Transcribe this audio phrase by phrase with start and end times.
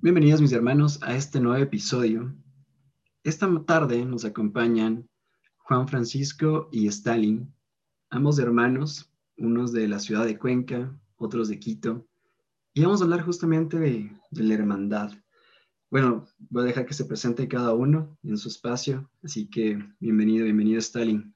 [0.00, 2.32] Bienvenidos mis hermanos a este nuevo episodio.
[3.24, 5.08] Esta tarde nos acompañan
[5.56, 7.52] Juan Francisco y Stalin,
[8.08, 12.06] ambos hermanos, unos de la ciudad de Cuenca, otros de Quito,
[12.74, 15.10] y vamos a hablar justamente de, la hermandad.
[15.90, 20.44] Bueno, voy a dejar que se presente cada uno en su espacio, así que bienvenido,
[20.44, 21.34] bienvenido Stalin.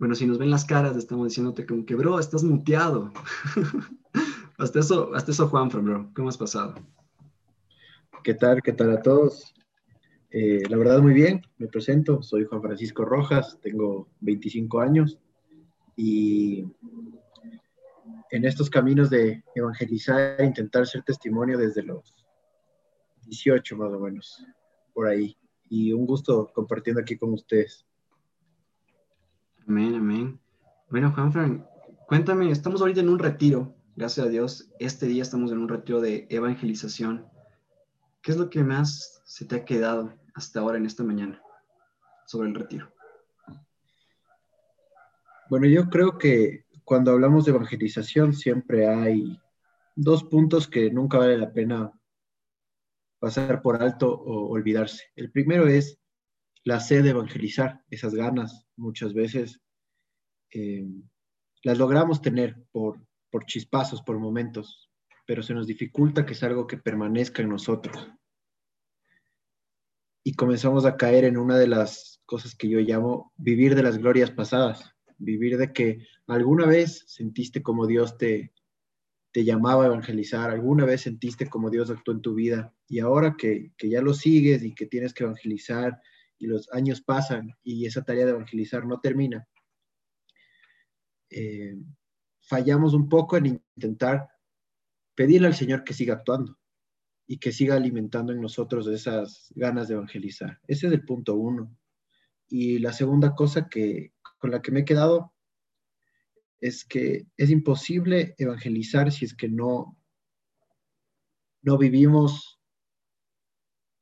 [0.00, 3.12] Bueno, si nos ven las caras, estamos diciéndote como que, bro, estás muteado.
[4.56, 6.74] hasta eso, hasta eso, Juan, bro, ¿cómo has pasado?
[8.24, 8.62] ¿Qué tal?
[8.62, 9.54] ¿Qué tal a todos?
[10.30, 11.42] Eh, la verdad, muy bien.
[11.58, 12.22] Me presento.
[12.22, 15.18] Soy Juan Francisco Rojas, tengo 25 años
[15.96, 16.64] y
[18.30, 22.14] en estos caminos de evangelizar, intentar ser testimonio desde los
[23.26, 24.46] 18 más o menos,
[24.94, 25.36] por ahí.
[25.68, 27.84] Y un gusto compartiendo aquí con ustedes.
[29.70, 30.40] Amén, amén.
[30.90, 31.64] Bueno, Juanfran,
[32.08, 34.68] cuéntame, estamos ahorita en un retiro, gracias a Dios.
[34.80, 37.24] Este día estamos en un retiro de evangelización.
[38.20, 41.40] ¿Qué es lo que más se te ha quedado hasta ahora en esta mañana
[42.26, 42.92] sobre el retiro?
[45.48, 49.40] Bueno, yo creo que cuando hablamos de evangelización siempre hay
[49.94, 51.92] dos puntos que nunca vale la pena
[53.20, 55.04] pasar por alto o olvidarse.
[55.14, 55.96] El primero es
[56.64, 59.60] la sed de evangelizar, esas ganas muchas veces
[60.52, 60.86] eh,
[61.62, 64.90] las logramos tener por, por chispazos, por momentos,
[65.26, 68.10] pero se nos dificulta que es algo que permanezca en nosotros.
[70.24, 73.98] Y comenzamos a caer en una de las cosas que yo llamo vivir de las
[73.98, 78.52] glorias pasadas, vivir de que alguna vez sentiste como Dios te,
[79.32, 83.36] te llamaba a evangelizar, alguna vez sentiste como Dios actuó en tu vida y ahora
[83.38, 86.00] que, que ya lo sigues y que tienes que evangelizar
[86.40, 89.46] y los años pasan y esa tarea de evangelizar no termina,
[91.28, 91.76] eh,
[92.40, 94.26] fallamos un poco en intentar
[95.14, 96.58] pedirle al Señor que siga actuando
[97.26, 100.58] y que siga alimentando en nosotros esas ganas de evangelizar.
[100.66, 101.76] Ese es el punto uno.
[102.48, 105.32] Y la segunda cosa que con la que me he quedado
[106.58, 109.96] es que es imposible evangelizar si es que no
[111.62, 112.58] no vivimos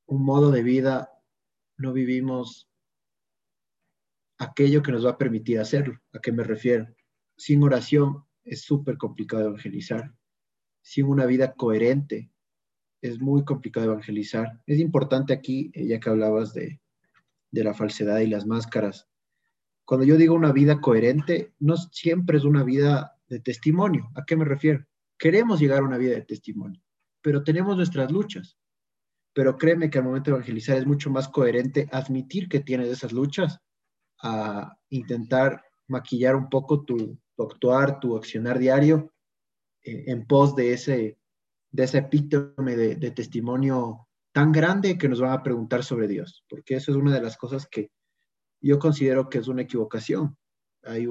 [0.07, 1.18] un modo de vida
[1.79, 2.69] no vivimos
[4.39, 5.99] aquello que nos va a permitir hacerlo.
[6.13, 6.87] ¿A qué me refiero?
[7.37, 10.13] Sin oración es súper complicado evangelizar.
[10.83, 12.31] Sin una vida coherente
[13.01, 14.61] es muy complicado evangelizar.
[14.67, 16.81] Es importante aquí, eh, ya que hablabas de,
[17.51, 19.09] de la falsedad y las máscaras.
[19.85, 24.11] Cuando yo digo una vida coherente, no siempre es una vida de testimonio.
[24.15, 24.85] ¿A qué me refiero?
[25.17, 26.81] Queremos llegar a una vida de testimonio,
[27.23, 28.59] pero tenemos nuestras luchas
[29.33, 33.13] pero créeme que al momento de evangelizar es mucho más coherente admitir que tienes esas
[33.13, 33.61] luchas
[34.23, 39.13] a intentar maquillar un poco tu, actuar, tu accionar diario
[39.83, 41.19] eh, en pos de ese,
[41.71, 46.77] de ese epítome de, testimonio tan grande que nos van a preguntar sobre Dios, porque
[46.77, 47.91] eso es una de las cosas que
[48.61, 50.37] yo considero que es una equivocación.
[50.83, 51.07] Hay.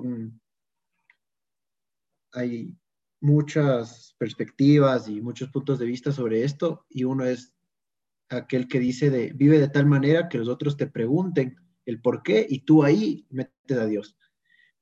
[2.34, 2.78] Hay
[3.22, 7.57] muchas perspectivas y muchos puntos de vista sobre esto y uno es
[8.30, 11.56] aquel que dice de vive de tal manera que los otros te pregunten
[11.86, 14.18] el por qué y tú ahí metes a Dios.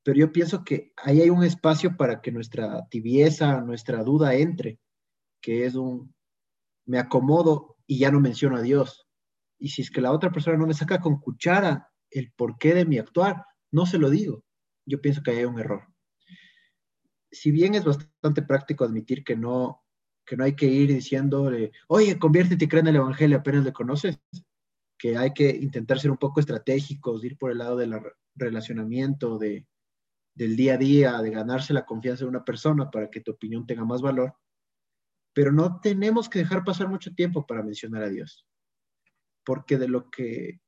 [0.03, 4.79] Pero yo pienso que ahí hay un espacio para que nuestra tibieza, nuestra duda entre,
[5.41, 6.13] que es un
[6.85, 9.07] me acomodo y ya no menciono a Dios.
[9.57, 12.85] Y si es que la otra persona no me saca con cuchara el porqué de
[12.85, 14.44] mi actuar, no se lo digo.
[14.85, 15.88] Yo pienso que hay un error.
[17.31, 19.84] Si bien es bastante práctico admitir que no
[20.25, 23.74] que no hay que ir diciéndole, oye, conviértete y cree en el Evangelio apenas le
[23.74, 24.19] conoces,
[24.97, 27.94] que hay que intentar ser un poco estratégicos, ir por el lado del
[28.34, 29.68] relacionamiento, de,
[30.34, 33.68] del día a día, de ganarse la confianza de una persona para que tu opinión
[33.68, 34.36] tenga más valor.
[35.34, 38.47] Pero no tenemos que dejar pasar mucho tiempo para mencionar a Dios,
[39.44, 40.62] porque de lo que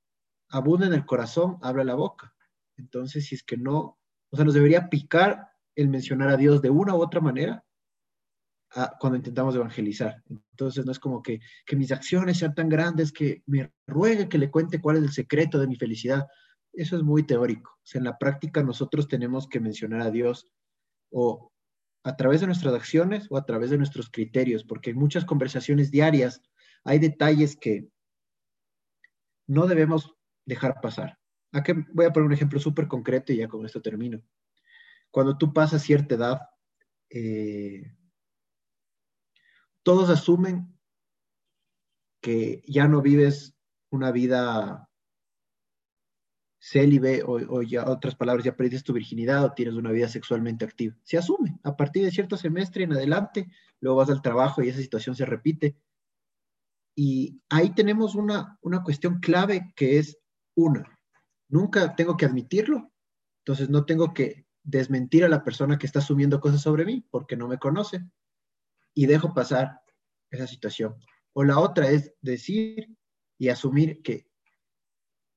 [0.50, 2.34] abunda en el corazón habla la boca.
[2.78, 3.98] Entonces, si es que no,
[4.30, 7.64] o sea, nos debería picar el mencionar a Dios de una u otra manera
[9.00, 10.24] cuando intentamos evangelizar.
[10.30, 14.38] Entonces no es como que, que mis acciones sean tan grandes que me ruegue que
[14.38, 16.28] le cuente cuál es el secreto de mi felicidad.
[16.74, 17.78] Eso es muy teórico.
[17.82, 20.48] O en la práctica nosotros tenemos que mencionar a Dios
[21.12, 21.52] o
[22.04, 25.92] a través de nuestras acciones o a través de nuestros criterios, porque en muchas conversaciones
[25.92, 26.42] diarias
[26.84, 27.90] hay detalles que
[29.48, 30.14] no debemos
[30.46, 31.18] dejar pasar.
[31.52, 34.22] Aquí voy a poner un ejemplo súper concreto y ya con esto termino.
[35.12, 36.42] Cuando tú pasas cierta edad,
[37.10, 37.97] eh,
[39.88, 40.78] todos asumen
[42.22, 43.56] que ya no vives
[43.90, 44.90] una vida
[46.60, 50.66] célibe o, o, ya otras palabras, ya perdiste tu virginidad o tienes una vida sexualmente
[50.66, 50.94] activa.
[51.04, 53.50] Se asume a partir de cierto semestre en adelante,
[53.80, 55.78] luego vas al trabajo y esa situación se repite.
[56.94, 60.20] Y ahí tenemos una, una cuestión clave que es
[60.54, 61.00] una,
[61.48, 62.92] nunca tengo que admitirlo,
[63.46, 67.38] entonces no tengo que desmentir a la persona que está asumiendo cosas sobre mí porque
[67.38, 68.06] no me conoce
[68.98, 69.80] y dejo pasar
[70.32, 70.96] esa situación.
[71.34, 72.98] O la otra es decir
[73.38, 74.28] y asumir que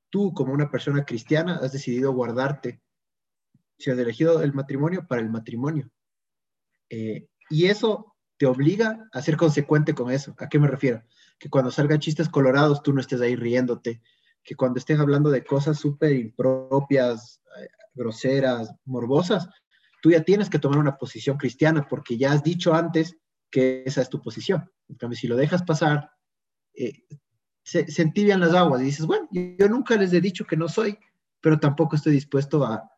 [0.08, 2.80] tú como una persona cristiana has decidido guardarte,
[3.78, 5.90] si has elegido el matrimonio para el matrimonio.
[6.88, 10.34] Eh, y eso te obliga a ser consecuente con eso.
[10.38, 11.02] ¿A qué me refiero?
[11.38, 14.00] Que cuando salgan chistes colorados tú no estés ahí riéndote,
[14.42, 19.50] que cuando estén hablando de cosas súper impropias, eh, groseras, morbosas,
[20.00, 23.18] tú ya tienes que tomar una posición cristiana porque ya has dicho antes
[23.50, 24.70] que esa es tu posición.
[24.88, 26.10] En cambio, si lo dejas pasar,
[26.74, 26.92] eh,
[27.62, 30.98] se, entibian las aguas y dices, bueno, yo, nunca les he dicho que no soy,
[31.40, 32.90] pero tampoco estoy dispuesto a,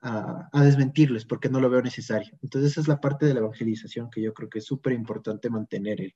[0.00, 2.36] a, desmentirles porque no lo veo necesario.
[2.42, 5.50] Entonces esa es la parte de la evangelización que yo creo que es súper importante
[5.50, 6.14] mantener, el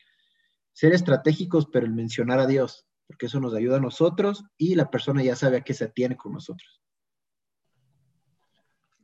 [0.73, 4.91] ser estratégicos, pero el mencionar a Dios, porque eso nos ayuda a nosotros y la
[4.91, 6.81] persona ya sabe a qué se atiene con nosotros.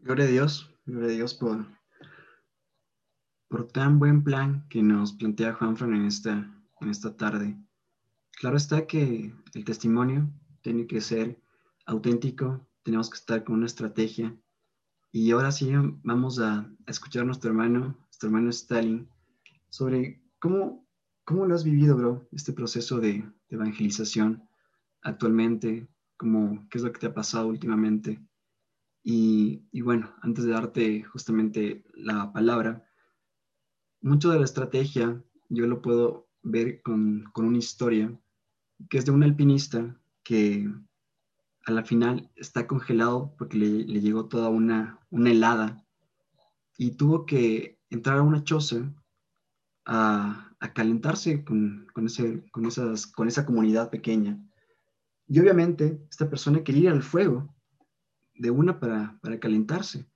[0.00, 1.66] Gloria a Dios, gloria a Dios por,
[3.48, 6.32] por tan buen plan que nos plantea Juanfran en esta,
[6.80, 7.56] en esta tarde.
[8.32, 10.30] Claro está que el testimonio
[10.62, 11.40] tiene que ser
[11.86, 14.36] auténtico, tenemos que estar con una estrategia.
[15.10, 15.72] Y ahora sí
[16.02, 19.08] vamos a, escuchar a nuestro hermano, nuestro hermano Stalin,
[19.70, 20.86] sobre cómo,
[21.24, 23.12] cómo lo has vivido, bro, este proceso de,
[23.48, 24.48] de evangelización
[25.02, 28.20] actualmente, cómo, qué es lo que te ha pasado últimamente.
[29.02, 32.87] Y, bueno, antes de darte justamente la palabra,
[34.00, 38.16] mucho de la estrategia yo lo puedo ver con, con una historia
[38.88, 40.68] que es de un alpinista que
[41.66, 45.84] a la final está congelado porque le, le llegó toda una, una, helada
[46.76, 48.92] y tuvo que entrar a una choza
[49.84, 54.38] a, a calentarse con, con, ese, con, esas, con esa comunidad pequeña.
[55.26, 57.54] Y obviamente esta persona quería ir al fuego
[58.34, 60.06] de una para, para calentarse,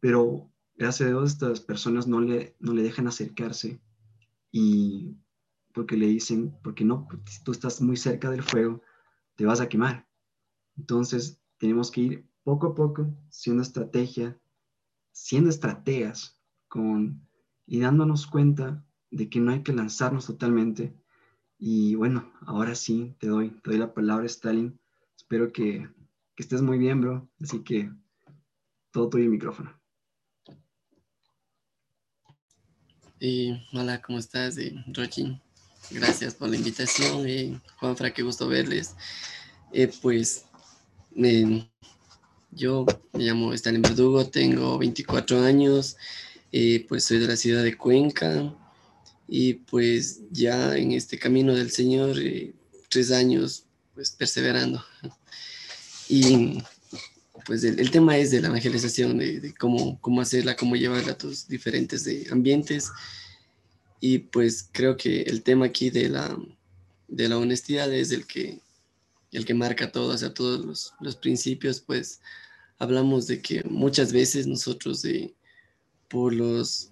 [0.00, 3.80] pero gracias a Dios estas personas no le, no le dejan acercarse
[4.52, 5.16] y
[5.72, 8.80] porque le dicen, porque no, si tú estás muy cerca del fuego,
[9.34, 10.08] te vas a quemar.
[10.78, 14.40] Entonces tenemos que ir poco a poco, siendo estrategia,
[15.12, 17.20] siendo estrategas con,
[17.66, 20.94] y dándonos cuenta de que no hay que lanzarnos totalmente.
[21.58, 24.78] Y bueno, ahora sí, te doy, doy la palabra, Stalin.
[25.14, 25.88] Espero que,
[26.34, 27.28] que estés muy bien, bro.
[27.40, 27.92] Así que
[28.92, 29.78] todo tuyo el micrófono.
[33.18, 34.74] Y hola, ¿cómo estás, eh,
[35.90, 37.26] Gracias por la invitación.
[37.26, 38.94] Eh, Juanfra, qué gusto verles.
[39.72, 40.44] Eh, pues
[42.50, 45.96] yo me llamo Stalin Verdugo, tengo 24 años,
[46.52, 48.54] eh, pues soy de la ciudad de Cuenca
[49.26, 52.54] y pues ya en este camino del Señor, eh,
[52.90, 53.64] tres años
[53.94, 54.84] pues perseverando.
[56.08, 56.62] Y
[57.46, 61.46] pues el, tema es de la evangelización, de, cómo, cómo hacerla, cómo llevarla a tus
[61.46, 62.90] diferentes de, ambientes.
[64.00, 66.36] Y pues creo que el tema aquí de la,
[67.06, 68.58] de la honestidad es el que,
[69.30, 72.20] el que marca todo, o sea, todos los, los principios, pues
[72.78, 75.32] hablamos de que muchas veces nosotros de,
[76.08, 76.90] por, los,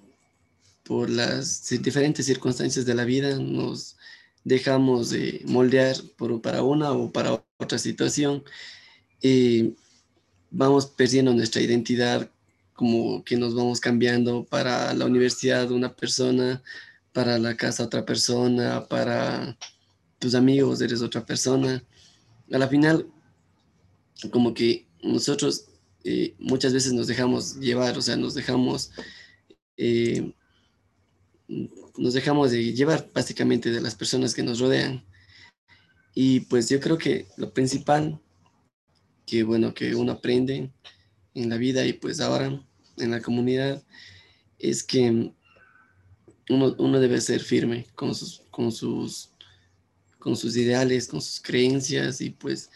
[0.84, 3.96] por las diferentes circunstancias de la vida nos
[4.44, 8.44] dejamos de moldear por, para una o para otra situación
[9.20, 9.74] y
[10.54, 12.30] vamos perdiendo nuestra identidad,
[12.74, 16.62] como que nos vamos cambiando para la universidad una persona,
[17.12, 19.56] para la casa otra persona, para
[20.18, 21.84] tus amigos eres otra persona.
[22.52, 23.06] A la final,
[24.30, 25.66] como que nosotros
[26.04, 28.92] eh, muchas veces nos dejamos llevar, o sea, nos dejamos,
[29.76, 30.32] eh,
[31.96, 35.04] nos dejamos de llevar básicamente de las personas que nos rodean.
[36.14, 38.20] Y pues yo creo que lo principal
[39.26, 40.70] que bueno, que uno aprende
[41.34, 42.62] en la vida y pues ahora
[42.96, 43.82] en la comunidad
[44.58, 45.32] es que
[46.50, 49.30] uno, uno debe ser firme con sus, con, sus,
[50.18, 52.70] con sus ideales, con sus creencias y pues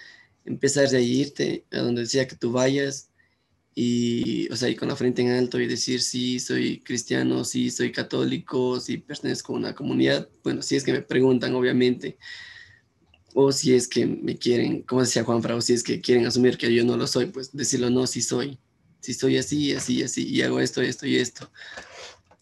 [0.45, 3.11] empezar a irte a donde sea que tú vayas
[3.75, 7.71] y, o sea, y con la frente en alto y decir, sí, soy cristiano, sí,
[7.71, 10.29] soy católico, sí, pertenezco a una comunidad.
[10.43, 12.19] Bueno, si es que me preguntan, obviamente,
[13.35, 16.57] o si es que me quieren, como decía Juan Frau, si es que quieren asumir
[16.57, 18.59] que yo no lo soy, pues decirlo, no, sí soy,
[19.01, 21.51] sí soy así, así, así, y hago esto, esto y esto.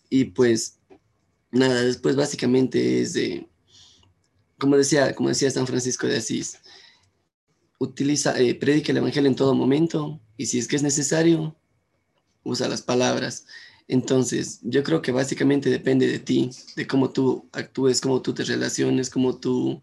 [0.08, 0.78] Y pues,
[1.50, 3.48] nada, después básicamente es de,
[4.58, 6.58] como decía, como decía San Francisco de Asís,
[7.78, 11.56] utiliza, eh, predica el Evangelio en todo momento y si es que es necesario,
[12.42, 13.46] usa las palabras.
[13.88, 18.44] Entonces, yo creo que básicamente depende de ti, de cómo tú actúes, cómo tú te
[18.44, 19.82] relaciones, cómo tú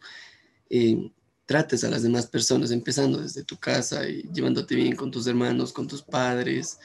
[0.75, 1.12] eh,
[1.46, 5.74] trates a las demás personas, empezando desde tu casa y llevándote bien con tus hermanos,
[5.74, 6.80] con tus padres.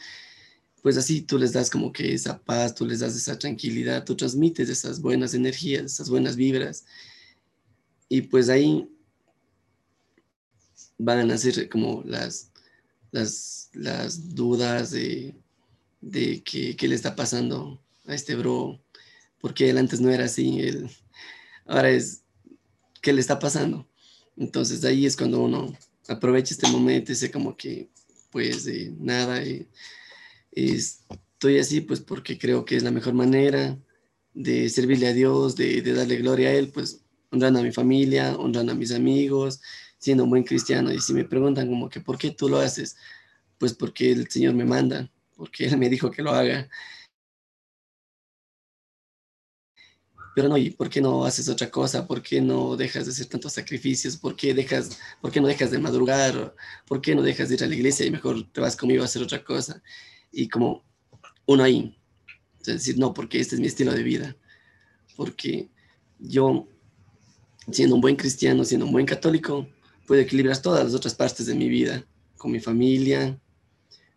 [0.83, 4.17] Pues así tú les das como que esa paz, tú les das esa tranquilidad, tú
[4.17, 6.85] transmites esas buenas energías, esas buenas vibras.
[8.09, 8.89] Y pues ahí
[10.99, 12.51] van a nacer como las,
[13.13, 15.35] las, las dudas de
[16.01, 18.81] de qué, qué le está pasando a este bro,
[19.41, 20.91] porque él antes no era así, él
[21.67, 22.23] ahora es,
[23.09, 23.89] ¿qué le está pasando?
[24.37, 25.73] Entonces ahí es cuando uno
[26.09, 27.89] aprovecha este momento y dice como que,
[28.31, 29.67] pues de nada, eh,
[30.53, 33.79] estoy así pues porque creo que es la mejor manera
[34.35, 37.01] de servirle a Dios, de, de, darle gloria a Él, pues
[37.31, 39.63] honrando a mi familia, honrando a mis amigos,
[39.97, 40.93] siendo un buen cristiano.
[40.93, 42.95] Y si me preguntan como que, ¿por qué tú lo haces?
[43.57, 46.69] Pues porque el Señor me manda porque él me dijo que lo haga.
[50.35, 52.07] Pero no, ¿y por qué no haces otra cosa?
[52.07, 54.17] ¿Por qué no dejas de hacer tantos sacrificios?
[54.17, 56.55] ¿Por qué, dejas, ¿Por qué no dejas de madrugar?
[56.87, 59.07] ¿Por qué no dejas de ir a la iglesia y mejor te vas conmigo a
[59.07, 59.83] hacer otra cosa?
[60.31, 60.85] Y como
[61.47, 61.99] uno ahí,
[62.61, 64.37] es decir, no, porque este es mi estilo de vida.
[65.17, 65.71] Porque
[66.19, 66.69] yo,
[67.73, 69.67] siendo un buen cristiano, siendo un buen católico,
[70.07, 72.05] puedo equilibrar todas las otras partes de mi vida,
[72.37, 73.41] con mi familia,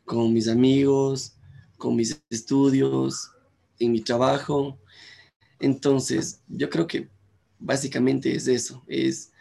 [0.06, 1.38] con mis amigos,
[1.78, 3.32] con mis estudios,
[3.80, 4.80] en mi trabajo.
[5.62, 7.08] Entonces, yo creo que
[7.60, 9.32] básicamente es eso, es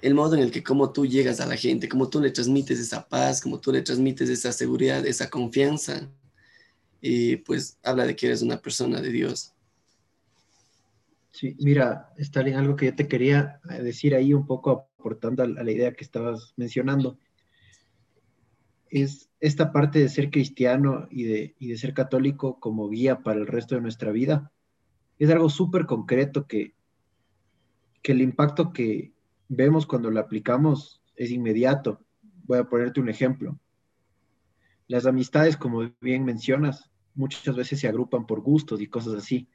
[0.00, 2.78] el modo en el que como tú llegas a la gente, como tú le transmites
[2.78, 6.08] esa paz, como tú le transmites esa seguridad, esa confianza,
[7.00, 9.52] y pues habla de que eres una persona de Dios.
[11.30, 15.70] Sí, mira, Stalin, algo que yo te quería decir ahí un poco aportando a la
[15.70, 17.18] idea que estabas mencionando
[18.90, 23.46] es esta parte de ser cristiano y de, de ser católico como guía para el
[23.46, 24.50] resto de nuestra vida.
[25.18, 26.74] Es algo súper concreto que,
[28.02, 29.12] que el impacto que
[29.48, 32.00] vemos cuando lo aplicamos es inmediato.
[32.44, 33.58] Voy a ponerte un ejemplo.
[34.86, 39.48] Las amistades, como bien mencionas, muchas veces se agrupan por gustos y cosas así,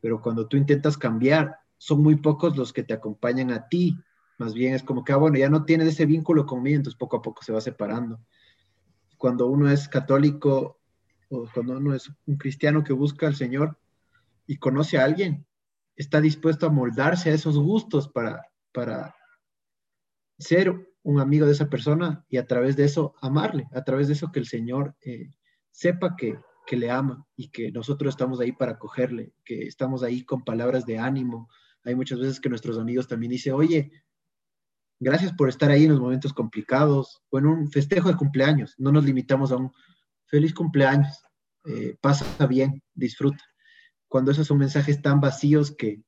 [0.00, 3.96] pero cuando tú intentas cambiar, son muy pocos los que te acompañan a ti.
[4.38, 7.16] Más bien es como que, ah, bueno, ya no tienes ese vínculo conmigo, entonces poco
[7.16, 8.20] a poco se va separando
[9.16, 10.78] cuando uno es católico
[11.28, 13.78] o cuando uno es un cristiano que busca al Señor
[14.46, 15.46] y conoce a alguien,
[15.96, 19.14] está dispuesto a moldarse a esos gustos para, para
[20.38, 24.14] ser un amigo de esa persona y a través de eso amarle, a través de
[24.14, 25.30] eso que el Señor eh,
[25.70, 30.24] sepa que, que le ama y que nosotros estamos ahí para acogerle, que estamos ahí
[30.24, 31.48] con palabras de ánimo.
[31.84, 33.90] Hay muchas veces que nuestros amigos también dicen, oye,
[34.98, 38.74] Gracias por estar ahí en los momentos complicados o en un festejo de cumpleaños.
[38.78, 39.70] No nos limitamos a un
[40.24, 41.22] feliz cumpleaños.
[41.66, 43.44] Eh, pasa bien, disfruta.
[44.08, 46.02] Cuando esos son mensajes tan vacíos que,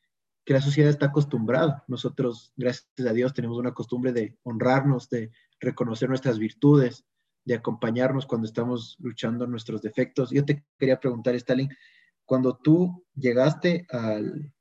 [0.45, 1.85] que la sociedad está acostumbrada.
[1.89, 7.05] Nosotros, gracias a Dios, tenemos una costumbre de honrarnos, de reconocer nuestras virtudes,
[7.45, 10.31] de acompañarnos cuando estamos luchando nuestros defectos.
[10.31, 11.71] Yo te quería preguntar, Stalin,
[12.25, 14.53] cuando tú llegaste al,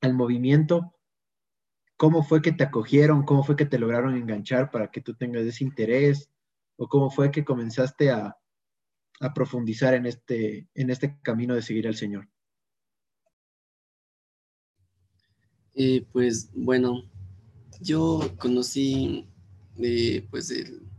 [0.00, 0.94] al movimiento,
[2.00, 3.24] ¿Cómo fue que te acogieron?
[3.24, 6.30] ¿Cómo fue que te lograron enganchar para que tú tengas ese interés?
[6.78, 8.39] ¿O cómo fue que comenzaste a,
[9.34, 12.28] profundizar en este, en este camino de seguir al Señor?
[15.74, 17.04] Eh, pues bueno,
[17.80, 19.26] yo conocí
[19.78, 20.90] eh, pues el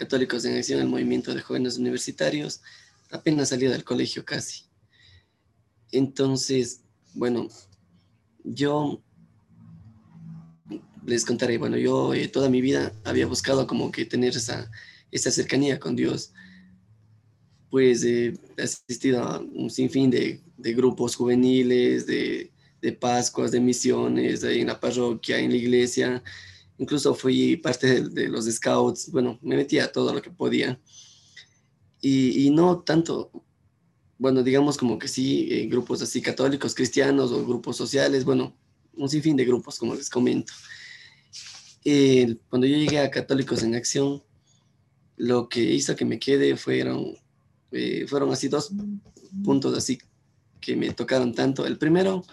[0.00, 2.62] Católicos en Acción, el movimiento de jóvenes universitarios,
[3.10, 4.64] apenas salí del colegio casi.
[5.92, 6.80] Entonces,
[7.12, 7.48] bueno,
[8.42, 9.02] yo
[11.04, 14.70] les contaré, bueno, yo eh, toda mi vida había buscado como que tener esa,
[15.10, 16.32] esa cercanía con Dios.
[17.70, 22.50] Pues he asistido a un sinfín de, de grupos juveniles, de,
[22.82, 26.22] de, Pascuas, de misiones, en la parroquia, en la iglesia.
[26.78, 29.10] Incluso fui parte de, los scouts.
[29.12, 30.80] Bueno, me metía todo lo que podía.
[32.00, 33.30] Y, y no tanto,
[34.18, 38.56] bueno, digamos como que sí, eh, grupos así católicos, cristianos o grupos sociales, bueno,
[38.94, 40.52] un sinfín de grupos, como les comento
[42.48, 44.22] cuando yo llegué a Católicos en Acción,
[45.16, 47.16] lo que hizo que me quede fueron,
[47.72, 48.72] eh, fueron así dos
[49.44, 49.98] puntos así
[50.60, 51.66] que me tocaron tanto.
[51.66, 52.24] El primero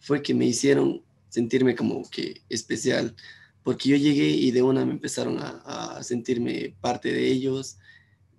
[0.00, 3.14] fue que me hicieron sentirme como que especial,
[3.62, 7.78] porque yo llegué y de una me empezaron a, sentirme parte de ellos,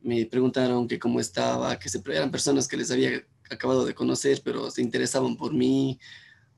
[0.01, 4.41] me preguntaron que cómo estaba, que se, eran personas que les había acabado de conocer,
[4.43, 5.99] pero se interesaban por mí,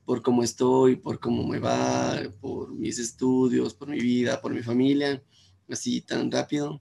[0.04, 4.62] por cómo estoy, por cómo me va, por mis estudios, por mi vida, por mi
[4.62, 5.22] familia.
[5.68, 6.80] así tan rápido.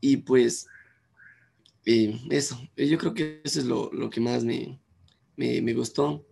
[0.00, 0.66] Y pues
[1.86, 4.78] eh, eso, yo creo que eso es lo, que más me,
[5.36, 6.24] me, gustó,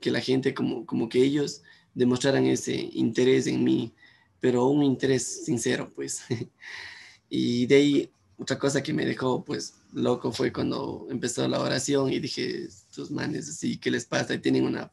[0.00, 1.62] que la gente como, como que ellos
[1.94, 3.94] demostraran ese interés en mí,
[4.40, 6.22] pero un interés sincero, pues.
[7.28, 12.12] y de ahí otra cosa que me dejó pues loco fue cuando empezó la oración
[12.12, 14.34] y dije, estos manes así, ¿qué les pasa?
[14.34, 14.92] Y tienen una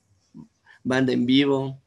[0.83, 1.79] banda en vivo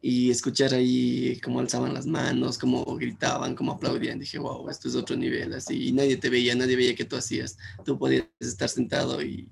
[0.00, 4.94] y escuchar ahí cómo alzaban las manos, cómo gritaban, cómo aplaudían, dije, wow, esto es
[4.94, 8.68] otro nivel, así, y nadie te veía, nadie veía que tú hacías, tú podías estar
[8.68, 9.48] sentado y,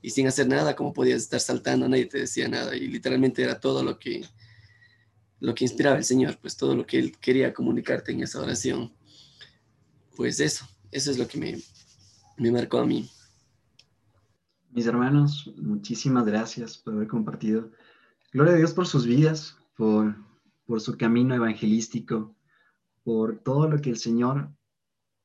[0.00, 3.60] y sin hacer nada, como podías estar saltando, nadie te decía nada, y literalmente era
[3.60, 4.24] todo lo que,
[5.40, 8.92] lo que inspiraba el Señor, pues todo lo que Él quería comunicarte en esa oración,
[10.16, 11.58] pues eso, eso es lo que me,
[12.38, 13.10] me marcó a mí.
[14.70, 17.70] Mis hermanos, muchísimas gracias por haber compartido.
[18.32, 20.16] Gloria a Dios por sus vidas, por,
[20.78, 22.34] su camino evangelístico,
[23.04, 24.50] por todo lo que el Señor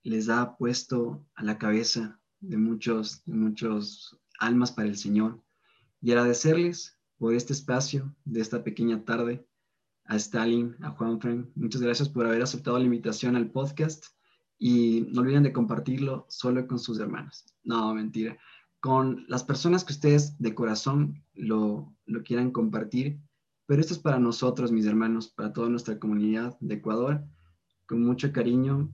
[0.04, 5.42] les ha puesto a la cabeza de muchos, de muchos almas para el Señor.
[6.01, 9.48] Y agradecerles por este espacio de esta pequeña tarde
[10.06, 11.50] a Stalin, a Juan Frank.
[11.56, 14.06] Muchas gracias por haber aceptado la invitación al podcast
[14.58, 17.46] y no olviden de compartirlo solo con sus hermanos.
[17.63, 18.38] No, mentira.
[18.80, 23.20] Con las personas que ustedes de corazón lo, lo quieran compartir
[23.68, 27.24] pero esto es para nosotros, mis hermanos, para toda nuestra comunidad de Ecuador.
[27.86, 28.90] Con mucho cariño